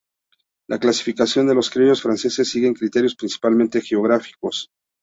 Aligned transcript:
La 0.67 0.79
Clasificación 0.79 1.45
de 1.45 1.53
los 1.53 1.69
criollos 1.69 2.01
franceses 2.01 2.49
siguen 2.49 2.73
criterios 2.73 3.15
principalmente 3.15 3.81
geográficos. 3.81 4.69